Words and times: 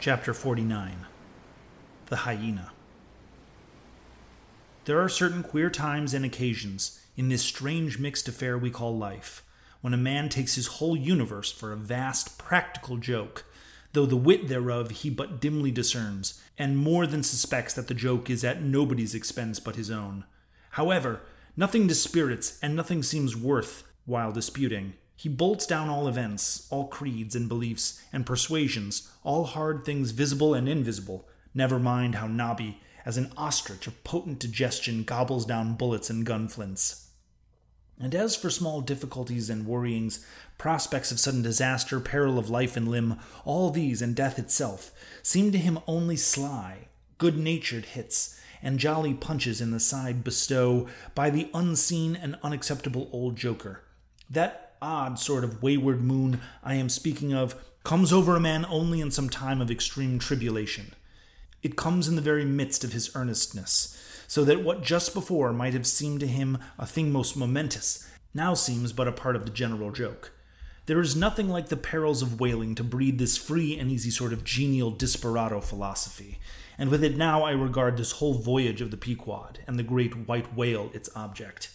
Chapter 0.00 0.32
49 0.32 1.04
The 2.06 2.16
Hyena. 2.16 2.72
There 4.86 4.98
are 4.98 5.10
certain 5.10 5.42
queer 5.42 5.68
times 5.68 6.14
and 6.14 6.24
occasions 6.24 6.98
in 7.18 7.28
this 7.28 7.42
strange 7.42 7.98
mixed 7.98 8.26
affair 8.26 8.56
we 8.56 8.70
call 8.70 8.96
life 8.96 9.44
when 9.82 9.92
a 9.92 9.98
man 9.98 10.30
takes 10.30 10.54
his 10.54 10.68
whole 10.68 10.96
universe 10.96 11.52
for 11.52 11.70
a 11.70 11.76
vast 11.76 12.38
practical 12.38 12.96
joke, 12.96 13.44
though 13.92 14.06
the 14.06 14.16
wit 14.16 14.48
thereof 14.48 14.90
he 14.90 15.10
but 15.10 15.38
dimly 15.38 15.70
discerns, 15.70 16.40
and 16.56 16.78
more 16.78 17.06
than 17.06 17.22
suspects 17.22 17.74
that 17.74 17.88
the 17.88 17.92
joke 17.92 18.30
is 18.30 18.42
at 18.42 18.62
nobody's 18.62 19.14
expense 19.14 19.60
but 19.60 19.76
his 19.76 19.90
own. 19.90 20.24
However, 20.70 21.20
nothing 21.58 21.86
dispirits 21.86 22.58
and 22.62 22.74
nothing 22.74 23.02
seems 23.02 23.36
worth 23.36 23.82
while 24.06 24.32
disputing. 24.32 24.94
He 25.20 25.28
bolts 25.28 25.66
down 25.66 25.90
all 25.90 26.08
events, 26.08 26.66
all 26.70 26.86
creeds 26.86 27.36
and 27.36 27.46
beliefs 27.46 28.02
and 28.10 28.24
persuasions, 28.24 29.06
all 29.22 29.44
hard 29.44 29.84
things 29.84 30.12
visible 30.12 30.54
and 30.54 30.66
invisible, 30.66 31.28
never 31.52 31.78
mind 31.78 32.14
how 32.14 32.26
knobby, 32.26 32.80
as 33.04 33.18
an 33.18 33.30
ostrich 33.36 33.86
of 33.86 34.02
potent 34.02 34.38
digestion 34.38 35.04
gobbles 35.04 35.44
down 35.44 35.74
bullets 35.74 36.08
and 36.08 36.24
gunflints. 36.24 37.08
And 38.00 38.14
as 38.14 38.34
for 38.34 38.48
small 38.48 38.80
difficulties 38.80 39.50
and 39.50 39.66
worryings, 39.66 40.24
prospects 40.56 41.12
of 41.12 41.20
sudden 41.20 41.42
disaster, 41.42 42.00
peril 42.00 42.38
of 42.38 42.48
life 42.48 42.74
and 42.74 42.88
limb, 42.88 43.18
all 43.44 43.68
these 43.68 44.00
and 44.00 44.16
death 44.16 44.38
itself 44.38 44.90
seem 45.22 45.52
to 45.52 45.58
him 45.58 45.80
only 45.86 46.16
sly, 46.16 46.88
good 47.18 47.36
natured 47.36 47.84
hits, 47.84 48.40
and 48.62 48.78
jolly 48.78 49.12
punches 49.12 49.60
in 49.60 49.70
the 49.70 49.80
side 49.80 50.24
bestow 50.24 50.88
by 51.14 51.28
the 51.28 51.50
unseen 51.52 52.16
and 52.16 52.38
unacceptable 52.42 53.10
old 53.12 53.36
joker. 53.36 53.82
That 54.30 54.69
odd 54.82 55.18
sort 55.18 55.44
of 55.44 55.62
wayward 55.62 56.00
moon 56.00 56.40
I 56.62 56.74
am 56.74 56.88
speaking 56.88 57.32
of 57.32 57.54
comes 57.84 58.12
over 58.12 58.36
a 58.36 58.40
man 58.40 58.66
only 58.68 59.00
in 59.00 59.10
some 59.10 59.30
time 59.30 59.60
of 59.60 59.70
extreme 59.70 60.18
tribulation. 60.18 60.94
It 61.62 61.76
comes 61.76 62.08
in 62.08 62.16
the 62.16 62.22
very 62.22 62.44
midst 62.44 62.84
of 62.84 62.92
his 62.92 63.14
earnestness 63.14 63.96
so 64.26 64.44
that 64.44 64.62
what 64.62 64.82
just 64.82 65.12
before 65.12 65.52
might 65.52 65.74
have 65.74 65.86
seemed 65.86 66.20
to 66.20 66.26
him 66.26 66.58
a 66.78 66.86
thing 66.86 67.10
most 67.10 67.36
momentous 67.36 68.08
now 68.32 68.54
seems 68.54 68.92
but 68.92 69.08
a 69.08 69.12
part 69.12 69.36
of 69.36 69.44
the 69.44 69.50
general 69.50 69.90
joke. 69.90 70.32
There 70.86 71.00
is 71.00 71.16
nothing 71.16 71.48
like 71.48 71.68
the 71.68 71.76
perils 71.76 72.22
of 72.22 72.40
whaling 72.40 72.74
to 72.76 72.84
breed 72.84 73.18
this 73.18 73.36
free 73.36 73.78
and 73.78 73.90
easy 73.90 74.10
sort 74.10 74.32
of 74.32 74.44
genial 74.44 74.90
desperado 74.90 75.60
philosophy, 75.60 76.38
and 76.78 76.90
with 76.90 77.04
it 77.04 77.16
now 77.16 77.42
I 77.42 77.52
regard 77.52 77.96
this 77.96 78.12
whole 78.12 78.34
voyage 78.34 78.80
of 78.80 78.90
the 78.90 78.96
Pequod 78.96 79.58
and 79.66 79.78
the 79.78 79.84
great 79.84 80.28
white 80.28 80.54
whale 80.54 80.90
its 80.94 81.10
object. 81.14 81.70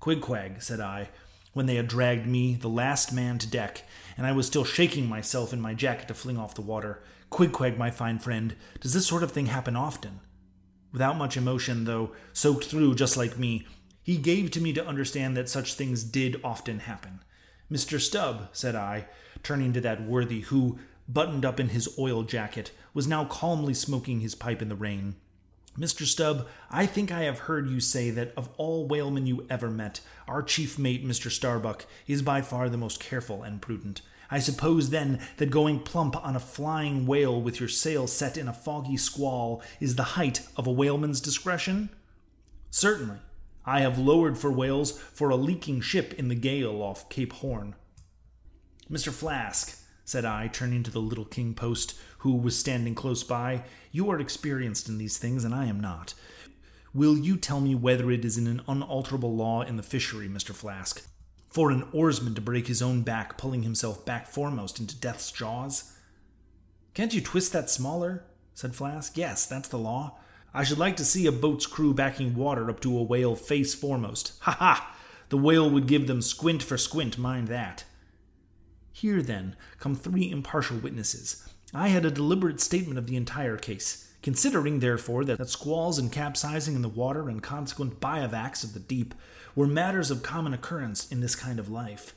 Queequeg, 0.00 0.62
said 0.62 0.80
I, 0.80 1.08
when 1.54 1.66
they 1.66 1.76
had 1.76 1.88
dragged 1.88 2.26
me, 2.26 2.54
the 2.54 2.68
last 2.68 3.12
man, 3.12 3.38
to 3.38 3.46
deck, 3.46 3.84
and 4.16 4.26
I 4.26 4.32
was 4.32 4.46
still 4.46 4.64
shaking 4.64 5.08
myself 5.08 5.52
in 5.52 5.60
my 5.60 5.72
jacket 5.72 6.08
to 6.08 6.14
fling 6.14 6.36
off 6.36 6.54
the 6.54 6.60
water. 6.60 7.02
Queequeg, 7.30 7.78
my 7.78 7.90
fine 7.90 8.18
friend, 8.18 8.54
does 8.80 8.92
this 8.92 9.06
sort 9.06 9.22
of 9.22 9.32
thing 9.32 9.46
happen 9.46 9.74
often? 9.74 10.20
Without 10.92 11.16
much 11.16 11.36
emotion, 11.36 11.84
though 11.84 12.12
soaked 12.32 12.66
through 12.66 12.94
just 12.94 13.16
like 13.16 13.38
me, 13.38 13.66
he 14.02 14.18
gave 14.18 14.50
to 14.50 14.60
me 14.60 14.72
to 14.74 14.86
understand 14.86 15.36
that 15.36 15.48
such 15.48 15.74
things 15.74 16.04
did 16.04 16.40
often 16.44 16.80
happen. 16.80 17.20
Mr. 17.72 17.98
Stubb, 17.98 18.50
said 18.52 18.74
I, 18.74 19.06
turning 19.42 19.72
to 19.72 19.80
that 19.80 20.02
worthy 20.02 20.42
who, 20.42 20.78
buttoned 21.08 21.44
up 21.44 21.58
in 21.58 21.70
his 21.70 21.98
oil 21.98 22.22
jacket, 22.22 22.70
was 22.92 23.08
now 23.08 23.24
calmly 23.24 23.74
smoking 23.74 24.20
his 24.20 24.34
pipe 24.34 24.60
in 24.60 24.68
the 24.68 24.76
rain. 24.76 25.16
Mr. 25.78 26.04
Stubb, 26.06 26.46
I 26.70 26.86
think 26.86 27.10
I 27.10 27.22
have 27.22 27.40
heard 27.40 27.68
you 27.68 27.80
say 27.80 28.10
that 28.10 28.32
of 28.36 28.48
all 28.56 28.86
whalemen 28.86 29.26
you 29.26 29.44
ever 29.50 29.70
met, 29.70 30.00
our 30.28 30.42
chief 30.42 30.78
mate, 30.78 31.04
Mr. 31.04 31.30
Starbuck, 31.30 31.84
is 32.06 32.22
by 32.22 32.42
far 32.42 32.68
the 32.68 32.76
most 32.76 33.00
careful 33.00 33.42
and 33.42 33.60
prudent. 33.60 34.00
I 34.30 34.38
suppose, 34.38 34.90
then, 34.90 35.20
that 35.36 35.50
going 35.50 35.80
plump 35.80 36.16
on 36.24 36.36
a 36.36 36.40
flying 36.40 37.06
whale 37.06 37.40
with 37.40 37.58
your 37.58 37.68
sail 37.68 38.06
set 38.06 38.36
in 38.36 38.48
a 38.48 38.52
foggy 38.52 38.96
squall 38.96 39.62
is 39.80 39.96
the 39.96 40.02
height 40.02 40.46
of 40.56 40.66
a 40.66 40.72
whaleman's 40.72 41.20
discretion? 41.20 41.90
Certainly. 42.70 43.18
I 43.66 43.80
have 43.80 43.98
lowered 43.98 44.38
for 44.38 44.52
whales 44.52 44.98
for 44.98 45.30
a 45.30 45.36
leaking 45.36 45.80
ship 45.80 46.14
in 46.14 46.28
the 46.28 46.34
gale 46.34 46.82
off 46.82 47.08
Cape 47.08 47.32
Horn. 47.34 47.74
Mr. 48.90 49.10
Flask, 49.10 49.78
said 50.04 50.24
I, 50.24 50.48
turning 50.48 50.82
to 50.82 50.90
the 50.90 51.00
little 51.00 51.24
king 51.24 51.54
post, 51.54 51.94
who 52.18 52.36
was 52.36 52.58
standing 52.58 52.94
close 52.94 53.24
by, 53.24 53.64
you 53.90 54.10
are 54.10 54.20
experienced 54.20 54.88
in 54.88 54.98
these 54.98 55.18
things, 55.18 55.44
and 55.44 55.54
I 55.54 55.66
am 55.66 55.80
not. 55.80 56.14
Will 56.92 57.16
you 57.16 57.36
tell 57.36 57.60
me 57.60 57.74
whether 57.74 58.10
it 58.10 58.24
is 58.24 58.38
in 58.38 58.46
an 58.46 58.62
unalterable 58.68 59.34
law 59.34 59.62
in 59.62 59.76
the 59.76 59.82
fishery, 59.82 60.28
Mr. 60.28 60.54
Flask, 60.54 61.06
for 61.48 61.70
an 61.70 61.88
oarsman 61.92 62.34
to 62.34 62.40
break 62.40 62.66
his 62.66 62.82
own 62.82 63.02
back, 63.02 63.36
pulling 63.36 63.62
himself 63.62 64.04
back 64.04 64.28
foremost 64.28 64.78
into 64.78 64.96
death's 64.96 65.32
jaws? 65.32 65.92
Can't 66.94 67.12
you 67.12 67.20
twist 67.20 67.52
that 67.52 67.70
smaller? 67.70 68.24
said 68.54 68.74
Flask. 68.76 69.16
Yes, 69.16 69.46
that's 69.46 69.68
the 69.68 69.78
law. 69.78 70.18
I 70.52 70.62
should 70.62 70.78
like 70.78 70.96
to 70.98 71.04
see 71.04 71.26
a 71.26 71.32
boat's 71.32 71.66
crew 71.66 71.92
backing 71.92 72.36
water 72.36 72.70
up 72.70 72.78
to 72.80 72.96
a 72.96 73.02
whale 73.02 73.34
face 73.34 73.74
foremost. 73.74 74.34
Ha 74.42 74.52
ha! 74.52 74.96
The 75.30 75.36
whale 75.36 75.68
would 75.68 75.88
give 75.88 76.06
them 76.06 76.22
squint 76.22 76.62
for 76.62 76.78
squint, 76.78 77.18
mind 77.18 77.48
that. 77.48 77.82
Here, 78.96 79.22
then, 79.22 79.56
come 79.80 79.96
three 79.96 80.30
impartial 80.30 80.78
witnesses. 80.78 81.44
I 81.74 81.88
had 81.88 82.04
a 82.04 82.12
deliberate 82.12 82.60
statement 82.60 82.96
of 82.96 83.08
the 83.08 83.16
entire 83.16 83.56
case. 83.56 84.08
Considering, 84.22 84.78
therefore, 84.78 85.24
that 85.24 85.50
squalls 85.50 85.98
and 85.98 86.12
capsizing 86.12 86.76
in 86.76 86.82
the 86.82 86.88
water 86.88 87.28
and 87.28 87.42
consequent 87.42 87.98
bivacs 87.98 88.62
of 88.62 88.72
the 88.72 88.78
deep 88.78 89.12
were 89.56 89.66
matters 89.66 90.12
of 90.12 90.22
common 90.22 90.54
occurrence 90.54 91.10
in 91.10 91.20
this 91.20 91.34
kind 91.34 91.58
of 91.58 91.68
life. 91.68 92.14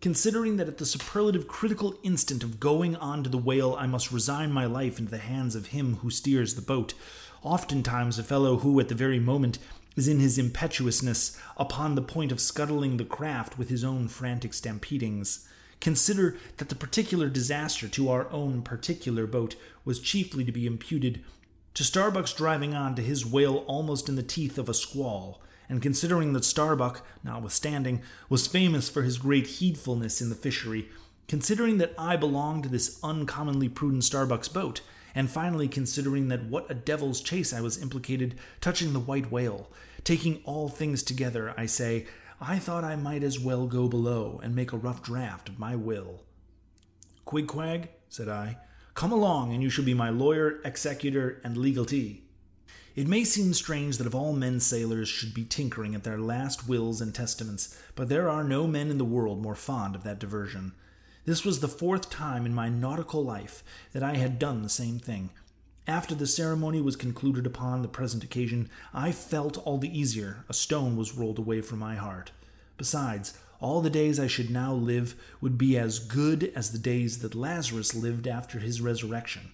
Considering 0.00 0.56
that 0.56 0.68
at 0.68 0.78
the 0.78 0.86
superlative 0.86 1.48
critical 1.48 1.98
instant 2.04 2.44
of 2.44 2.60
going 2.60 2.94
on 2.94 3.24
to 3.24 3.28
the 3.28 3.36
whale 3.36 3.74
I 3.76 3.86
must 3.88 4.12
resign 4.12 4.52
my 4.52 4.66
life 4.66 5.00
into 5.00 5.10
the 5.10 5.18
hands 5.18 5.56
of 5.56 5.66
him 5.66 5.96
who 5.96 6.10
steers 6.10 6.54
the 6.54 6.62
boat, 6.62 6.94
oftentimes 7.42 8.20
a 8.20 8.22
fellow 8.22 8.58
who 8.58 8.78
at 8.78 8.88
the 8.88 8.94
very 8.94 9.18
moment 9.18 9.58
is 9.96 10.06
in 10.06 10.20
his 10.20 10.38
impetuousness 10.38 11.36
upon 11.56 11.96
the 11.96 12.02
point 12.02 12.30
of 12.30 12.40
scuttling 12.40 12.98
the 12.98 13.04
craft 13.04 13.58
with 13.58 13.68
his 13.68 13.82
own 13.82 14.06
frantic 14.06 14.52
stampedings. 14.52 15.48
Consider 15.80 16.36
that 16.58 16.68
the 16.68 16.74
particular 16.74 17.28
disaster 17.28 17.88
to 17.88 18.10
our 18.10 18.30
own 18.30 18.62
particular 18.62 19.26
boat 19.26 19.56
was 19.84 19.98
chiefly 19.98 20.44
to 20.44 20.52
be 20.52 20.66
imputed 20.66 21.24
to 21.74 21.84
Starbuck's 21.84 22.34
driving 22.34 22.74
on 22.74 22.94
to 22.96 23.02
his 23.02 23.24
whale 23.24 23.64
almost 23.66 24.08
in 24.08 24.16
the 24.16 24.22
teeth 24.22 24.58
of 24.58 24.68
a 24.68 24.74
squall, 24.74 25.40
and 25.68 25.80
considering 25.80 26.32
that 26.32 26.44
Starbuck, 26.44 27.06
notwithstanding, 27.22 28.02
was 28.28 28.46
famous 28.46 28.88
for 28.88 29.02
his 29.02 29.18
great 29.18 29.46
heedfulness 29.46 30.20
in 30.20 30.28
the 30.28 30.34
fishery, 30.34 30.88
considering 31.28 31.78
that 31.78 31.94
I 31.96 32.16
belonged 32.16 32.64
to 32.64 32.68
this 32.68 32.98
uncommonly 33.02 33.68
prudent 33.68 34.04
Starbuck's 34.04 34.48
boat, 34.48 34.80
and 35.14 35.30
finally 35.30 35.68
considering 35.68 36.28
that 36.28 36.44
what 36.44 36.70
a 36.70 36.74
devil's 36.74 37.20
chase 37.20 37.52
I 37.52 37.60
was 37.60 37.80
implicated 37.80 38.34
touching 38.60 38.92
the 38.92 39.00
white 39.00 39.30
whale, 39.30 39.70
taking 40.04 40.42
all 40.44 40.68
things 40.68 41.02
together, 41.02 41.54
I 41.56 41.66
say, 41.66 42.06
I 42.42 42.58
thought 42.58 42.84
I 42.84 42.96
might 42.96 43.22
as 43.22 43.38
well 43.38 43.66
go 43.66 43.86
below 43.86 44.40
and 44.42 44.54
make 44.54 44.72
a 44.72 44.78
rough 44.78 45.02
draft 45.02 45.50
of 45.50 45.58
my 45.58 45.76
will. 45.76 46.22
Queequeg, 47.26 47.90
said 48.08 48.30
I, 48.30 48.56
come 48.94 49.12
along 49.12 49.52
and 49.52 49.62
you 49.62 49.68
shall 49.68 49.84
be 49.84 49.92
my 49.92 50.08
lawyer, 50.08 50.58
executor, 50.64 51.40
and 51.44 51.58
legatee. 51.58 52.22
It 52.96 53.06
may 53.06 53.24
seem 53.24 53.52
strange 53.52 53.98
that 53.98 54.06
of 54.06 54.14
all 54.14 54.32
men 54.32 54.58
sailors 54.58 55.08
should 55.08 55.34
be 55.34 55.44
tinkering 55.44 55.94
at 55.94 56.02
their 56.02 56.18
last 56.18 56.66
wills 56.66 57.02
and 57.02 57.14
testaments, 57.14 57.78
but 57.94 58.08
there 58.08 58.30
are 58.30 58.42
no 58.42 58.66
men 58.66 58.90
in 58.90 58.96
the 58.96 59.04
world 59.04 59.42
more 59.42 59.54
fond 59.54 59.94
of 59.94 60.02
that 60.04 60.18
diversion. 60.18 60.72
This 61.26 61.44
was 61.44 61.60
the 61.60 61.68
fourth 61.68 62.08
time 62.08 62.46
in 62.46 62.54
my 62.54 62.70
nautical 62.70 63.22
life 63.22 63.62
that 63.92 64.02
I 64.02 64.16
had 64.16 64.38
done 64.38 64.62
the 64.62 64.70
same 64.70 64.98
thing. 64.98 65.28
After 65.90 66.14
the 66.14 66.28
ceremony 66.28 66.80
was 66.80 66.94
concluded 66.94 67.46
upon 67.46 67.82
the 67.82 67.88
present 67.88 68.22
occasion, 68.22 68.70
I 68.94 69.10
felt 69.10 69.58
all 69.58 69.76
the 69.76 69.98
easier 69.98 70.44
a 70.48 70.54
stone 70.54 70.96
was 70.96 71.16
rolled 71.16 71.40
away 71.40 71.62
from 71.62 71.80
my 71.80 71.96
heart. 71.96 72.30
Besides, 72.76 73.36
all 73.58 73.80
the 73.80 73.90
days 73.90 74.20
I 74.20 74.28
should 74.28 74.50
now 74.50 74.72
live 74.72 75.16
would 75.40 75.58
be 75.58 75.76
as 75.76 75.98
good 75.98 76.52
as 76.54 76.70
the 76.70 76.78
days 76.78 77.18
that 77.18 77.34
Lazarus 77.34 77.92
lived 77.92 78.28
after 78.28 78.60
his 78.60 78.80
resurrection 78.80 79.50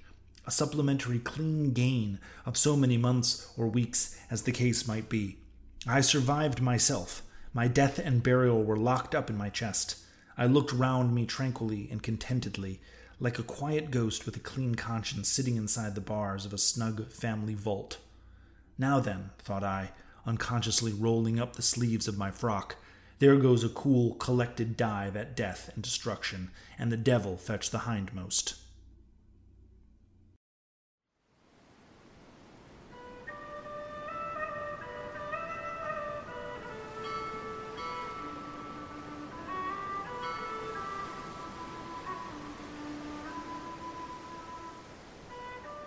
a 0.47 0.51
supplementary 0.51 1.19
clean 1.19 1.73
gain 1.73 2.19
of 2.45 2.59
so 2.59 2.77
many 2.77 2.99
months 2.99 3.51
or 3.57 3.67
weeks 3.67 4.21
as 4.31 4.43
the 4.43 4.53
case 4.53 4.87
might 4.87 5.09
be. 5.09 5.39
I 5.87 6.03
survived 6.03 6.61
myself. 6.61 7.23
My 7.55 7.67
death 7.67 7.99
and 7.99 8.23
burial 8.23 8.63
were 8.63 8.77
locked 8.77 9.15
up 9.15 9.31
in 9.31 9.39
my 9.39 9.49
chest. 9.49 9.97
I 10.37 10.45
looked 10.45 10.73
round 10.73 11.15
me 11.15 11.25
tranquilly 11.25 11.89
and 11.91 12.03
contentedly, 12.03 12.79
like 13.19 13.39
a 13.39 13.43
quiet 13.43 13.91
ghost 13.91 14.27
with 14.27 14.37
a 14.37 14.41
clean 14.41 14.75
conscience 14.75 15.29
sitting 15.29 15.57
inside 15.57 15.95
the 15.95 16.01
bars 16.01 16.45
of 16.45 16.53
a 16.53 16.59
snug 16.59 17.11
family 17.11 17.55
vault. 17.55 17.99
Now 18.79 19.01
then, 19.01 19.31
thought 19.39 19.65
I, 19.65 19.93
unconsciously 20.27 20.93
rolling 20.93 21.41
up 21.41 21.57
the 21.57 21.63
sleeves 21.63 22.09
of 22.09 22.19
my 22.19 22.31
frock, 22.31 22.77
there 23.19 23.37
goes 23.37 23.65
a 23.65 23.71
cool, 23.71 24.15
collected 24.17 24.77
dive 24.77 25.17
at 25.17 25.35
death 25.35 25.71
and 25.75 25.83
destruction, 25.83 26.51
and 26.79 26.93
the 26.93 26.99
devil 26.99 27.39
fetch 27.39 27.71
the 27.71 27.81
hindmost. 27.81 28.57